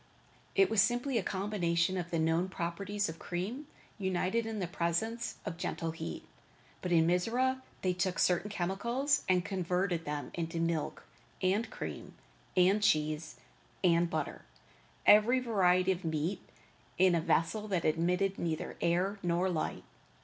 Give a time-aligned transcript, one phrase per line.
[0.55, 3.67] It was simply a combination of the known properties of cream
[3.99, 6.25] united in the presence of gentle heat.
[6.81, 11.03] But in Mizora they took certain chemicals and converted them into milk,
[11.39, 12.15] and cream,
[12.57, 13.35] and cheese,
[13.83, 14.41] and butter,
[15.05, 16.41] and every variety of meat,
[16.97, 19.83] in a vessel that admitted neither air nor light.